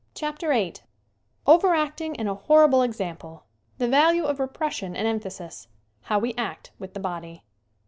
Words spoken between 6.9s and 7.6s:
the body.